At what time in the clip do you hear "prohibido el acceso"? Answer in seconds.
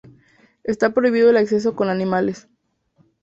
0.95-1.75